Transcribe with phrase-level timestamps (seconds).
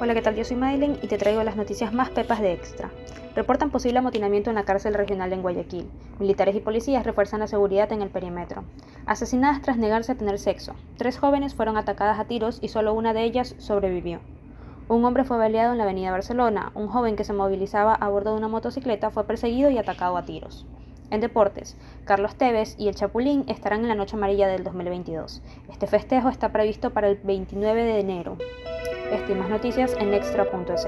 [0.00, 0.34] Hola, ¿qué tal?
[0.34, 2.90] Yo soy Madeleine y te traigo las noticias más pepas de Extra.
[3.36, 5.88] Reportan posible amotinamiento en la cárcel regional en Guayaquil.
[6.18, 8.64] Militares y policías refuerzan la seguridad en el perímetro.
[9.06, 10.74] Asesinadas tras negarse a tener sexo.
[10.96, 14.18] Tres jóvenes fueron atacadas a tiros y solo una de ellas sobrevivió.
[14.88, 16.72] Un hombre fue baleado en la avenida Barcelona.
[16.74, 20.24] Un joven que se movilizaba a bordo de una motocicleta fue perseguido y atacado a
[20.24, 20.66] tiros.
[21.10, 25.40] En deportes, Carlos Tevez y el Chapulín estarán en la Noche Amarilla del 2022.
[25.70, 28.36] Este festejo está previsto para el 29 de enero.
[29.12, 30.86] Estimas noticias en extra.es.